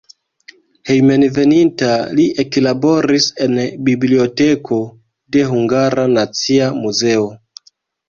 [0.91, 1.89] Hejmenveninta
[2.21, 3.55] li eklaboris en
[3.93, 4.83] biblioteko
[5.37, 7.33] de Hungara Nacia Muzeo.